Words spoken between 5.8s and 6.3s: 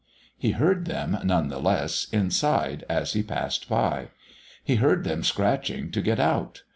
to get